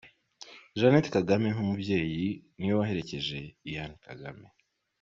Jeanette 0.79 1.13
Kagame 1.15 1.47
nk’umubyeyi, 1.53 2.27
niwe 2.57 2.75
waherekeje 2.79 3.39
Ian 3.69 3.93
Kagame. 4.05 4.45